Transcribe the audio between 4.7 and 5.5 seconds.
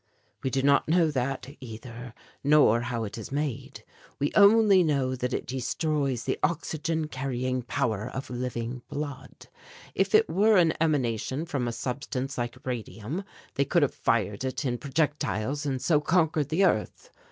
know that it